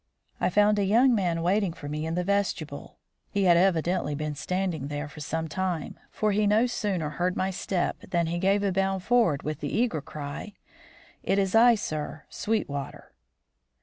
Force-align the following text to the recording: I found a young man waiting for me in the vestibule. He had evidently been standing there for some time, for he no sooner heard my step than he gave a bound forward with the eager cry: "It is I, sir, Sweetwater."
I 0.39 0.49
found 0.49 0.79
a 0.79 0.83
young 0.83 1.13
man 1.13 1.43
waiting 1.43 1.73
for 1.73 1.87
me 1.87 2.07
in 2.07 2.15
the 2.15 2.23
vestibule. 2.23 2.97
He 3.29 3.43
had 3.43 3.55
evidently 3.55 4.15
been 4.15 4.33
standing 4.33 4.87
there 4.87 5.07
for 5.07 5.19
some 5.19 5.47
time, 5.47 5.99
for 6.09 6.31
he 6.31 6.47
no 6.47 6.65
sooner 6.65 7.11
heard 7.11 7.35
my 7.37 7.51
step 7.51 7.99
than 8.09 8.25
he 8.25 8.39
gave 8.39 8.63
a 8.63 8.71
bound 8.71 9.03
forward 9.03 9.43
with 9.43 9.59
the 9.59 9.69
eager 9.69 10.01
cry: 10.01 10.53
"It 11.21 11.37
is 11.37 11.53
I, 11.53 11.75
sir, 11.75 12.23
Sweetwater." 12.31 13.11